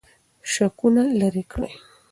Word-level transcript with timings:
شکونه 0.51 1.03
لرې 1.19 1.43
کړئ. 1.51 1.73